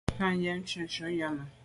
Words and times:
Tàa 0.17 0.31
yen 0.43 0.61
shunshun 0.69 1.11
yàme. 1.19 1.43